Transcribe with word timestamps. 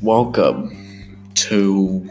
Welcome 0.00 1.28
to 1.34 2.08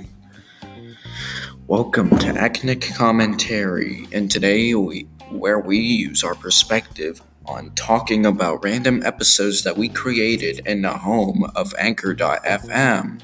Welcome 1.65 2.09
to 2.19 2.27
Acnic 2.27 2.81
Commentary, 2.93 4.07
and 4.11 4.29
today 4.29 4.75
we 4.75 5.07
where 5.31 5.59
we 5.59 5.79
use 5.79 6.23
our 6.23 6.35
perspective 6.35 7.23
on 7.47 7.71
talking 7.71 8.27
about 8.27 8.63
random 8.63 9.01
episodes 9.03 9.63
that 9.63 9.75
we 9.75 9.89
created 9.89 10.67
in 10.67 10.83
the 10.83 10.91
home 10.91 11.49
of 11.55 11.73
Anchor.fm. 11.79 13.19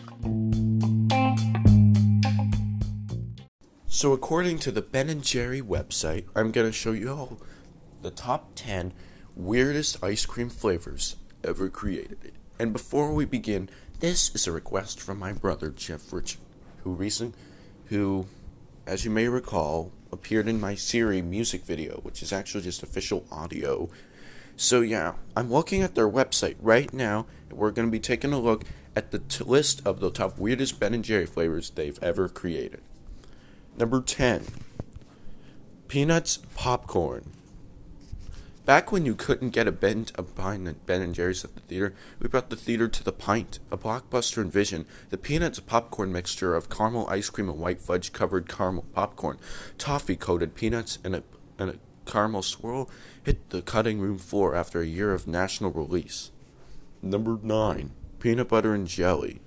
So, 3.86 4.14
according 4.14 4.58
to 4.60 4.72
the 4.72 4.82
Ben 4.82 5.10
and 5.10 5.24
Jerry 5.24 5.62
website, 5.62 6.26
I'm 6.36 6.52
to 6.52 6.72
show 6.72 6.94
you 6.94 7.12
all 7.12 7.40
the 8.02 8.10
top 8.10 8.54
10 8.56 8.94
weirdest 9.38 10.04
ice 10.04 10.26
cream 10.26 10.50
flavors 10.50 11.16
ever 11.44 11.70
created. 11.70 12.34
And 12.60 12.74
before 12.74 13.14
we 13.14 13.26
begin, 13.26 13.70
this 14.00 14.34
is 14.34 14.48
a 14.48 14.52
request 14.52 15.00
from 15.00 15.20
my 15.20 15.32
brother 15.32 15.70
Jeff 15.70 16.12
Richard, 16.12 16.42
who 16.84 16.94
recent, 16.94 17.36
who, 17.86 18.26
as 18.88 19.06
you 19.06 19.12
may 19.12 19.28
recall, 19.28 19.92
appeared 20.12 20.48
in 20.48 20.60
my 20.60 20.74
Siri 20.74 21.22
music 21.22 21.64
video, 21.64 22.00
which 22.02 22.24
is 22.24 22.34
actually 22.34 22.64
just 22.64 22.82
official 22.82 23.26
audio. 23.32 23.90
So 24.56 24.82
yeah, 24.82 25.14
I'm 25.36 25.52
looking 25.52 25.84
at 25.84 25.94
their 25.94 26.10
website 26.10 26.56
right 26.60 26.92
now, 26.92 27.28
and 27.50 27.60
we're 27.60 27.72
going 27.72 27.88
to 27.88 27.92
be 27.92 28.00
taking 28.00 28.34
a 28.34 28.40
look 28.40 28.64
at 28.96 29.12
the 29.12 29.20
t- 29.20 29.44
list 29.44 29.86
of 29.86 30.00
the 30.00 30.10
top 30.10 30.40
weirdest 30.40 30.80
Ben 30.80 30.96
and 30.96 31.04
Jerry 31.04 31.28
flavors 31.28 31.70
they've 31.70 32.02
ever 32.02 32.28
created. 32.28 32.82
Number 33.78 34.02
10 34.02 34.46
Peanuts 35.88 36.40
Popcorn. 36.56 37.32
Back 38.68 38.92
when 38.92 39.06
you 39.06 39.16
couldn't 39.16 39.52
get 39.52 39.66
a 39.66 39.72
Ben, 39.72 40.08
a 40.16 40.24
pint 40.24 40.68
at 40.68 40.86
Ben 40.86 41.02
and 41.02 41.16
Jerry's 41.16 41.46
at 41.46 41.56
the 41.56 41.62
theater, 41.62 41.94
we 42.20 42.28
brought 42.28 42.50
the 42.50 42.58
theater 42.58 42.90
to 42.90 43.02
the 43.02 43.14
pint, 43.14 43.60
a 43.72 43.78
blockbuster 43.78 44.44
envision. 44.44 44.86
The 45.10 45.18
peanuts 45.18 45.62
popcorn 45.62 46.12
mixture 46.12 46.54
of 46.54 46.70
caramel 46.70 47.08
ice 47.08 47.30
cream 47.30 47.48
and 47.48 47.60
white 47.60 47.80
fudge 47.80 48.12
covered 48.12 48.50
caramel 48.50 48.86
popcorn, 48.94 49.38
toffee 49.78 50.18
coated 50.18 50.54
peanuts, 50.54 51.00
and 51.02 51.16
a, 51.16 51.24
and 51.58 51.70
a 51.70 51.80
caramel 52.06 52.44
swirl 52.44 52.90
hit 53.24 53.52
the 53.52 53.62
cutting 53.62 54.02
room 54.02 54.18
floor 54.18 54.54
after 54.54 54.82
a 54.82 54.86
year 54.86 55.14
of 55.14 55.28
national 55.28 55.72
release. 55.72 56.32
Number 57.02 57.40
9. 57.42 57.92
Peanut 58.20 58.50
butter 58.50 58.74
and 58.74 58.86
jelly. 58.86 59.40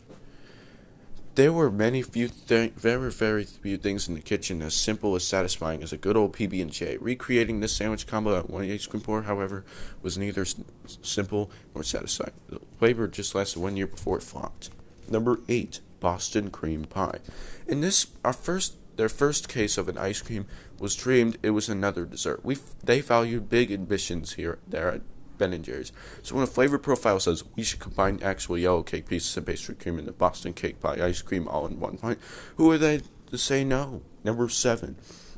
There 1.37 1.53
were 1.53 1.71
many 1.71 2.03
few 2.03 2.29
th- 2.29 2.73
very 2.73 3.11
very 3.11 3.45
few 3.45 3.77
things 3.77 4.09
in 4.09 4.15
the 4.15 4.21
kitchen 4.21 4.61
as 4.63 4.75
simple 4.75 5.15
as 5.15 5.27
satisfying 5.27 5.83
as 5.83 5.93
a 5.93 5.97
good 5.97 6.17
old 6.17 6.33
PB 6.33 6.61
and 6.61 6.73
J. 6.73 6.97
Recreating 7.01 7.61
this 7.61 7.73
sandwich 7.73 8.07
combo 8.07 8.37
at 8.37 8.51
one 8.51 8.69
ice 8.69 8.87
cream 8.87 9.01
pour, 9.01 9.23
however, 9.23 9.65
was 10.03 10.19
neither 10.19 10.43
s- 10.43 10.57
simple 11.03 11.51
nor 11.75 11.85
satisfying. 11.85 12.33
The 12.49 12.61
flavor 12.79 13.07
just 13.07 13.35
lasted 13.35 13.61
one 13.61 13.77
year 13.77 13.87
before 13.87 14.19
it 14.19 14.25
flopped. 14.25 14.71
Number 15.09 15.39
eight, 15.49 15.81
Boston 16.01 16.51
cream 16.51 16.85
pie. 16.85 17.21
In 17.69 17.81
this, 17.81 18.09
our 18.25 18.33
first, 18.33 18.75
their 18.97 19.09
first 19.09 19.49
case 19.49 19.79
of 19.79 19.89
an 19.89 19.99
ice 19.99 20.21
cream 20.21 20.47
was 20.81 20.97
dreamed. 20.97 21.39
It 21.45 21.51
was 21.51 21.69
another 21.69 22.05
dessert. 22.07 22.45
We 22.45 22.59
they 22.83 23.01
valued 23.01 23.49
big 23.49 23.71
ambitions 23.71 24.33
here 24.33 24.59
there 24.67 24.91
at 24.91 25.03
Ben 25.41 25.61
Jerry's. 25.65 25.91
So 26.23 26.37
when 26.37 26.45
a 26.45 26.47
flavor 26.47 26.79
profile 26.79 27.19
says 27.19 27.43
we 27.57 27.65
should 27.65 27.81
combine 27.81 28.21
actual 28.23 28.57
yellow 28.57 28.85
cake 28.85 29.09
pieces 29.09 29.37
and 29.37 29.47
pastry 29.47 29.75
cream 29.75 30.05
the 30.05 30.13
Boston 30.13 30.53
cake 30.53 30.79
pie 30.79 31.05
ice 31.05 31.23
cream 31.23 31.49
all 31.49 31.67
in 31.67 31.81
one 31.81 31.99
pint, 31.99 32.21
who 32.57 32.71
are 32.71 32.79
they 32.79 33.01
to 33.31 33.39
say 33.39 33.65
no? 33.65 34.03
Number 34.23 34.49
seven, 34.49 34.97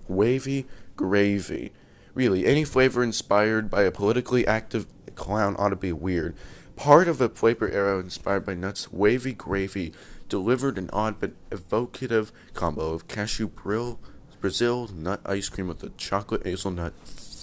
wavy 0.09 0.67
gravy. 0.97 1.73
Really, 2.15 2.45
any 2.45 2.65
flavor 2.65 3.03
inspired 3.03 3.71
by 3.71 3.85
a 3.85 3.91
politically 3.91 4.47
active 4.47 4.87
clown 5.15 5.57
ought 5.59 5.71
to 5.71 5.77
be 5.77 5.93
weird. 5.93 6.35
Part 6.77 7.09
of 7.09 7.21
a 7.21 7.29
flavor 7.29 7.71
arrow 7.71 8.01
inspired 8.01 8.45
by 8.45 8.55
nuts, 8.55 8.93
wavy 8.93 9.33
gravy 9.33 9.93
delivered 10.29 10.79
an 10.79 10.91
odd 10.93 11.21
but 11.21 11.33
evocative 11.51 12.33
combo 12.55 12.93
of 12.93 13.07
cashew 13.07 13.49
brill, 13.49 14.01
Brazil 14.41 14.89
nut 14.93 15.21
ice 15.25 15.49
cream 15.49 15.69
with 15.69 15.83
a 15.85 15.91
chocolate 15.91 16.45
hazelnut 16.45 16.93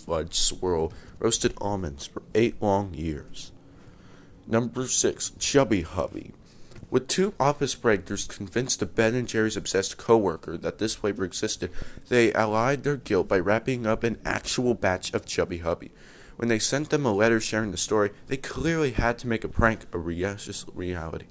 fudge 0.09 0.33
swirl 0.33 0.91
roasted 1.19 1.53
almonds 1.59 2.07
for 2.07 2.23
eight 2.33 2.59
long 2.59 2.95
years. 2.95 3.51
Number 4.47 4.87
six, 4.87 5.31
Chubby 5.37 5.83
Hubby. 5.83 6.31
With 6.89 7.07
two 7.07 7.35
office 7.39 7.75
breakers 7.75 8.25
convinced 8.25 8.81
of 8.81 8.95
Ben 8.95 9.13
and 9.13 9.27
Jerry's 9.27 9.55
obsessed 9.55 9.97
coworker 9.97 10.57
that 10.57 10.79
this 10.79 10.95
flavor 10.95 11.23
existed, 11.23 11.69
they 12.07 12.33
allied 12.33 12.81
their 12.81 12.97
guilt 12.97 13.27
by 13.27 13.37
wrapping 13.37 13.85
up 13.85 14.03
an 14.03 14.17
actual 14.25 14.73
batch 14.73 15.13
of 15.13 15.27
Chubby 15.27 15.59
Hubby. 15.59 15.91
When 16.37 16.49
they 16.49 16.57
sent 16.57 16.89
them 16.89 17.05
a 17.05 17.13
letter 17.13 17.39
sharing 17.39 17.69
the 17.69 17.77
story, 17.77 18.09
they 18.25 18.37
clearly 18.37 18.91
had 18.91 19.19
to 19.19 19.27
make 19.27 19.43
a 19.43 19.47
prank 19.47 19.85
a 19.93 19.99
reality. 19.99 21.25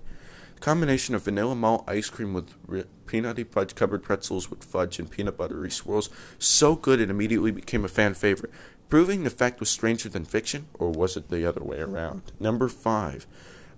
The 0.59 0.65
combination 0.65 1.15
of 1.15 1.23
vanilla 1.23 1.55
malt 1.55 1.85
ice 1.87 2.11
cream 2.11 2.35
with 2.35 2.53
re- 2.67 2.83
peanutty 3.07 3.47
fudge 3.49 3.77
covered 3.77 4.03
pretzels 4.03 4.51
with 4.51 4.65
fudge 4.65 4.99
and 4.99 5.09
peanut 5.09 5.37
buttery 5.37 5.71
swirls 5.71 6.11
so 6.37 6.75
good 6.75 7.01
it 7.01 7.11
immediately 7.11 7.53
became 7.53 7.85
a 7.85 7.89
fan 7.89 8.13
favorite. 8.15 8.51
Proving 8.89 9.23
the 9.23 9.31
fact 9.31 9.61
was 9.61 9.71
stranger 9.71 10.09
than 10.09 10.25
fiction, 10.25 10.67
or 10.75 10.91
was 10.91 11.17
it 11.17 11.29
the 11.29 11.49
other 11.49 11.63
way 11.63 11.79
around? 11.79 12.33
Number 12.41 12.69
five, 12.69 13.25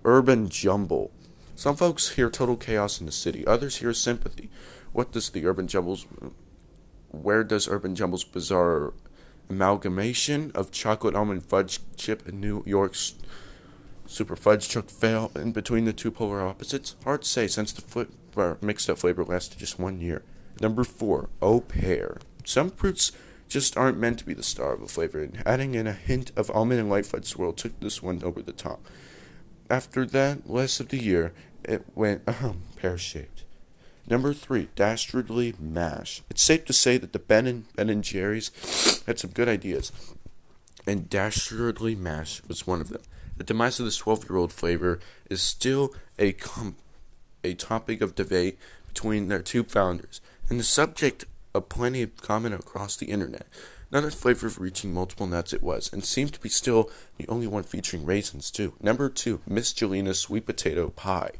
urban 0.03 0.49
jumble. 0.49 1.11
Some 1.55 1.75
folks 1.75 2.15
hear 2.15 2.31
total 2.31 2.57
chaos 2.57 2.99
in 2.99 3.05
the 3.05 3.11
city, 3.11 3.45
others 3.45 3.77
hear 3.77 3.93
sympathy. 3.93 4.49
What 4.91 5.11
does 5.11 5.29
the 5.29 5.45
urban 5.45 5.67
jumbles? 5.67 6.07
Where 7.09 7.43
does 7.43 7.67
urban 7.67 7.93
jumble's 7.93 8.23
bizarre 8.23 8.95
amalgamation 9.47 10.51
of 10.55 10.71
chocolate 10.71 11.13
almond 11.13 11.45
fudge 11.45 11.79
chip 11.95 12.27
and 12.27 12.41
New 12.41 12.63
York's 12.65 13.13
super 14.11 14.35
fudge 14.35 14.67
chuck 14.67 14.89
fail 14.89 15.31
in 15.35 15.51
between 15.51 15.85
the 15.85 15.93
two 15.93 16.11
polar 16.11 16.41
opposites? 16.41 16.95
Hard 17.03 17.21
to 17.21 17.27
say 17.27 17.47
since 17.47 17.71
the 17.71 17.81
fl- 17.81 18.65
mixed 18.65 18.89
up 18.89 18.97
flavor 18.97 19.23
lasted 19.23 19.59
just 19.59 19.79
one 19.79 20.01
year. 20.01 20.23
Number 20.59 20.83
four, 20.83 21.29
au 21.41 21.61
pair. 21.61 22.17
Some 22.43 22.69
fruits 22.71 23.11
just 23.47 23.75
aren't 23.75 23.97
meant 23.97 24.19
to 24.19 24.25
be 24.25 24.33
the 24.33 24.43
star 24.43 24.73
of 24.73 24.81
a 24.81 24.87
flavor, 24.87 25.21
and 25.21 25.41
adding 25.45 25.75
in 25.75 25.87
a 25.87 25.93
hint 25.93 26.31
of 26.35 26.49
almond 26.51 26.79
and 26.79 26.89
white 26.89 27.05
fudge 27.05 27.25
swirl 27.25 27.53
took 27.53 27.77
this 27.79 28.01
one 28.01 28.21
over 28.23 28.41
the 28.41 28.53
top. 28.53 28.85
After 29.69 30.05
that, 30.05 30.49
less 30.49 30.79
of 30.79 30.89
the 30.89 31.01
year, 31.01 31.33
it 31.63 31.85
went 31.95 32.21
um, 32.43 32.61
pear 32.77 32.97
shaped. 32.97 33.43
Number 34.07 34.33
three, 34.33 34.69
dastardly 34.75 35.53
mash. 35.59 36.21
It's 36.29 36.41
safe 36.41 36.65
to 36.65 36.73
say 36.73 36.97
that 36.97 37.13
the 37.13 37.19
Ben 37.19 37.47
and 37.47 37.73
Ben 37.75 37.89
and 37.89 38.03
Jerry's 38.03 38.51
had 39.05 39.19
some 39.19 39.31
good 39.31 39.47
ideas, 39.47 39.91
and 40.87 41.09
dastardly 41.09 41.95
mash 41.95 42.41
was 42.47 42.67
one 42.67 42.81
of 42.81 42.89
them. 42.89 43.01
The 43.41 43.45
demise 43.45 43.79
of 43.79 43.85
this 43.85 43.99
12-year-old 43.99 44.53
flavor 44.53 44.99
is 45.27 45.41
still 45.41 45.95
a 46.19 46.33
com- 46.33 46.75
a 47.43 47.55
topic 47.55 47.99
of 47.99 48.13
debate 48.13 48.59
between 48.87 49.29
their 49.29 49.41
two 49.41 49.63
founders, 49.63 50.21
and 50.47 50.59
the 50.59 50.63
subject 50.63 51.25
of 51.55 51.67
plenty 51.67 52.03
of 52.03 52.15
comment 52.17 52.53
across 52.53 52.95
the 52.95 53.07
internet. 53.07 53.47
None 53.91 54.03
of 54.03 54.59
reaching 54.59 54.93
multiple 54.93 55.25
nuts 55.25 55.53
it 55.53 55.63
was, 55.63 55.91
and 55.91 56.05
seemed 56.05 56.33
to 56.33 56.39
be 56.39 56.49
still 56.49 56.91
the 57.17 57.27
only 57.29 57.47
one 57.47 57.63
featuring 57.63 58.05
raisins 58.05 58.51
too. 58.51 58.75
Number 58.79 59.09
two, 59.09 59.41
Miz 59.47 59.73
Jelena's 59.73 60.19
sweet 60.19 60.45
potato 60.45 60.89
pie. 60.89 61.31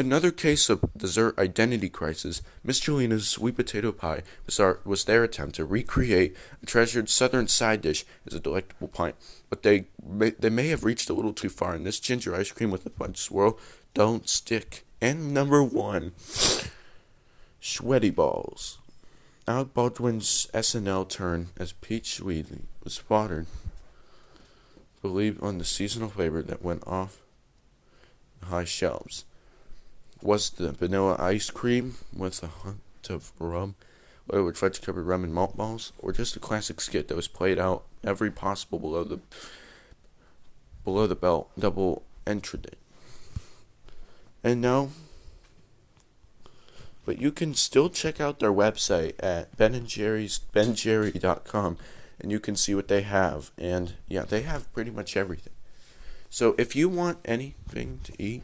Another 0.00 0.30
case 0.30 0.70
of 0.70 0.84
dessert 0.96 1.36
identity 1.40 1.88
crisis, 1.88 2.40
Miz 2.62 2.80
Jelena's 2.80 3.28
sweet 3.28 3.56
potato 3.56 3.90
pie 3.90 4.22
was, 4.46 4.60
our, 4.60 4.78
was 4.84 5.04
their 5.04 5.24
attempt 5.24 5.56
to 5.56 5.64
recreate 5.64 6.36
a 6.62 6.66
treasured 6.66 7.08
southern 7.08 7.48
side 7.48 7.80
dish 7.80 8.04
as 8.24 8.32
a 8.32 8.38
delectable 8.38 8.86
pint, 8.86 9.16
but 9.50 9.64
they 9.64 9.86
may, 10.00 10.30
they 10.30 10.50
may 10.50 10.68
have 10.68 10.84
reached 10.84 11.10
a 11.10 11.14
little 11.14 11.32
too 11.32 11.48
far, 11.48 11.74
and 11.74 11.84
this 11.84 11.98
ginger 11.98 12.32
ice 12.32 12.52
cream 12.52 12.70
with 12.70 12.86
a 12.86 12.90
fudge 12.90 13.18
swirl 13.18 13.58
don't 13.92 14.28
stick. 14.28 14.84
And 15.00 15.34
number 15.34 15.64
one, 15.64 16.12
Schweddy 17.60 18.14
Balls. 18.14 18.78
Alec 19.48 19.74
Baldwin's 19.74 20.46
SNL 20.54 21.08
turn 21.08 21.48
as 21.56 21.72
Pete 21.72 22.04
Schweddy 22.04 22.66
was 22.84 22.94
spotted, 22.94 23.46
believed 25.02 25.42
on 25.42 25.58
the 25.58 25.64
seasonal 25.64 26.10
flavor 26.10 26.40
that 26.42 26.62
went 26.62 26.86
off 26.86 27.18
the 28.38 28.46
high 28.46 28.64
shelves. 28.64 29.24
Was 30.22 30.50
the 30.50 30.72
vanilla 30.72 31.16
ice 31.18 31.50
cream 31.50 31.94
with 32.16 32.42
a 32.42 32.50
hint 32.64 33.10
of 33.10 33.32
rum, 33.38 33.76
or 34.28 34.42
with 34.42 34.56
fudge 34.56 34.82
covered 34.82 35.06
rum 35.06 35.24
and 35.24 35.32
malt 35.32 35.56
balls, 35.56 35.92
or 35.98 36.12
just 36.12 36.36
a 36.36 36.40
classic 36.40 36.80
skit 36.80 37.08
that 37.08 37.16
was 37.16 37.28
played 37.28 37.58
out 37.58 37.84
every 38.02 38.30
possible 38.30 38.78
below 38.78 39.04
the 39.04 39.20
below 40.84 41.06
the 41.06 41.14
belt 41.14 41.50
double 41.58 42.02
entry? 42.26 42.60
And 44.42 44.60
now, 44.60 44.90
but 47.04 47.20
you 47.20 47.32
can 47.32 47.54
still 47.54 47.88
check 47.88 48.20
out 48.20 48.38
their 48.38 48.52
website 48.52 49.14
at 49.20 49.56
Ben 49.56 49.74
and 49.74 49.86
Jerry's 49.86 50.40
benjerry.com 50.52 51.78
and 52.20 52.32
you 52.32 52.40
can 52.40 52.56
see 52.56 52.74
what 52.74 52.88
they 52.88 53.02
have. 53.02 53.50
And 53.56 53.94
yeah, 54.08 54.22
they 54.22 54.42
have 54.42 54.72
pretty 54.72 54.90
much 54.90 55.16
everything. 55.16 55.52
So 56.30 56.54
if 56.58 56.76
you 56.76 56.88
want 56.88 57.18
anything 57.24 58.00
to 58.04 58.22
eat, 58.22 58.42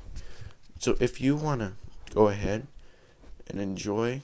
so 0.84 0.98
if 1.00 1.18
you 1.18 1.34
want 1.34 1.62
to 1.62 1.72
go 2.14 2.28
ahead 2.28 2.66
and 3.48 3.58
enjoy, 3.58 4.20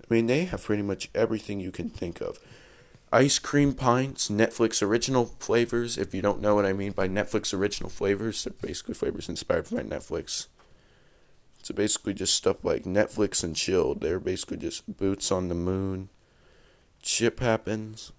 I 0.00 0.04
mean, 0.12 0.26
they 0.26 0.46
have 0.46 0.64
pretty 0.64 0.82
much 0.82 1.08
everything 1.14 1.60
you 1.60 1.70
can 1.70 1.88
think 1.88 2.20
of. 2.20 2.40
Ice 3.12 3.38
cream 3.38 3.74
pints, 3.74 4.28
Netflix 4.28 4.82
original 4.82 5.26
flavors. 5.38 5.96
If 5.96 6.12
you 6.12 6.20
don't 6.20 6.40
know 6.40 6.56
what 6.56 6.66
I 6.66 6.72
mean 6.72 6.90
by 6.90 7.06
Netflix 7.06 7.54
original 7.54 7.88
flavors, 7.88 8.42
they're 8.42 8.54
basically 8.60 8.94
flavors 8.94 9.28
inspired 9.28 9.70
by 9.70 9.82
Netflix. 9.82 10.48
So 11.62 11.72
basically, 11.72 12.14
just 12.14 12.34
stuff 12.34 12.64
like 12.64 12.82
Netflix 12.82 13.44
and 13.44 13.54
chilled. 13.54 14.00
They're 14.00 14.18
basically 14.18 14.56
just 14.56 14.96
boots 14.96 15.30
on 15.30 15.46
the 15.46 15.54
moon. 15.54 16.08
Chip 17.02 17.38
happens, 17.38 18.10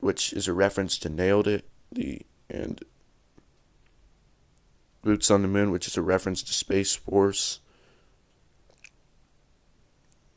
which 0.00 0.32
is 0.32 0.48
a 0.48 0.54
reference 0.54 0.96
to 1.00 1.10
Nailed 1.10 1.46
It. 1.46 1.68
The 1.92 2.22
and 2.48 2.82
Boots 5.04 5.30
on 5.30 5.42
the 5.42 5.48
Moon, 5.48 5.70
which 5.70 5.86
is 5.86 5.96
a 5.96 6.02
reference 6.02 6.42
to 6.42 6.52
Space 6.52 6.96
Force. 6.96 7.60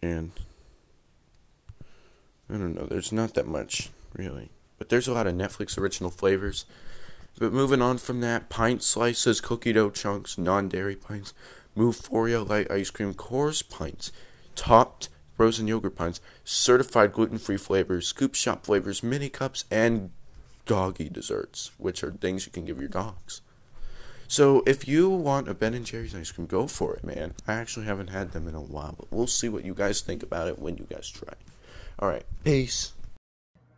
And 0.01 0.33
I 2.49 2.53
don't 2.53 2.75
know, 2.75 2.85
there's 2.85 3.13
not 3.13 3.33
that 3.33 3.47
much, 3.47 3.89
really. 4.13 4.51
But 4.77 4.89
there's 4.89 5.07
a 5.07 5.13
lot 5.13 5.25
of 5.25 5.33
Netflix 5.33 5.77
original 5.77 6.11
flavors. 6.11 6.65
But 7.39 7.53
moving 7.53 7.81
on 7.81 7.97
from 7.97 8.19
that, 8.21 8.49
pint 8.49 8.83
slices, 8.83 9.41
cookie 9.41 9.73
dough 9.73 9.89
chunks, 9.89 10.37
non 10.37 10.67
dairy 10.67 10.95
pints, 10.95 11.33
Moo-phoria 11.73 12.47
light 12.47 12.69
ice 12.69 12.89
cream, 12.89 13.13
course 13.13 13.61
pints, 13.61 14.11
topped 14.55 15.09
frozen 15.35 15.67
yogurt 15.67 15.95
pints, 15.95 16.19
certified 16.43 17.13
gluten 17.13 17.37
free 17.37 17.57
flavors, 17.57 18.07
scoop 18.07 18.35
shop 18.35 18.65
flavors, 18.65 19.03
mini 19.03 19.29
cups, 19.29 19.63
and 19.71 20.09
doggy 20.65 21.07
desserts, 21.07 21.71
which 21.77 22.03
are 22.03 22.11
things 22.11 22.45
you 22.45 22.51
can 22.51 22.65
give 22.65 22.79
your 22.79 22.89
dogs. 22.89 23.41
So 24.29 24.61
if 24.65 24.87
you 24.87 25.09
want 25.09 25.47
a 25.47 25.53
Ben 25.53 25.73
and 25.73 25.85
Jerry's 25.85 26.13
ice 26.13 26.31
cream, 26.31 26.47
go 26.47 26.67
for 26.67 26.93
it, 26.95 27.03
man. 27.03 27.33
I 27.47 27.53
actually 27.53 27.85
haven't 27.85 28.09
had 28.09 28.33
them 28.33 28.47
in 28.47 28.55
a 28.55 28.61
while, 28.61 28.95
but 28.97 29.07
we'll 29.09 29.25
see 29.25 29.47
what 29.47 29.63
you 29.63 29.73
guys 29.73 30.01
think 30.01 30.21
about 30.21 30.49
it 30.49 30.59
when 30.59 30.75
you 30.77 30.85
guys 30.89 31.09
try. 31.09 31.33
All 31.99 32.09
right, 32.09 32.25
peace. 32.43 32.91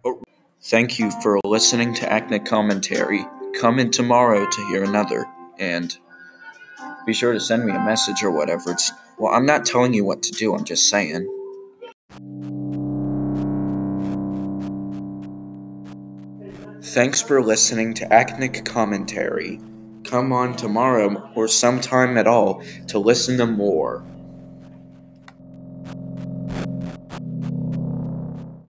Oh. 0.04 0.22
Thank 0.64 0.98
you 0.98 1.12
for 1.22 1.40
listening 1.46 1.94
to 1.96 2.12
Acne 2.12 2.40
Commentary. 2.40 3.26
Come 3.60 3.80
in 3.80 3.92
tomorrow 3.92 4.50
to 4.50 4.68
hear 4.68 4.84
another, 4.84 5.26
and 5.60 5.96
be 7.06 7.14
sure 7.14 7.32
to 7.32 7.40
send 7.40 7.66
me 7.66 7.72
a 7.74 7.80
message 7.80 8.24
or 8.24 8.32
whatever. 8.32 8.72
It's 8.72 8.92
well, 9.20 9.34
I'm 9.34 9.46
not 9.46 9.66
telling 9.66 9.94
you 9.94 10.04
what 10.04 10.24
to 10.24 10.32
do. 10.32 10.56
I'm 10.56 10.66
just 10.66 10.90
saying. 10.90 11.28
Thanks 16.82 17.22
for 17.22 17.42
listening 17.44 17.94
to 17.96 18.12
Acnic 18.12 18.66
Commentary. 18.66 19.60
Come 20.10 20.34
on 20.34 20.56
tomorrow 20.56 21.30
or 21.36 21.48
sometime 21.48 22.18
at 22.18 22.26
all 22.26 22.64
to 22.88 22.98
listen 22.98 23.38
to 23.38 23.46
more. 23.46 24.04